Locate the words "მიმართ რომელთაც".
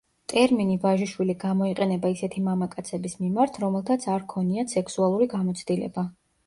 3.23-4.11